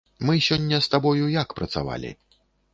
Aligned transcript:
Мы 0.29 0.37
сёння 0.47 0.79
з 0.85 0.91
табою 0.95 1.27
як 1.35 1.55
працавалі? 1.63 2.11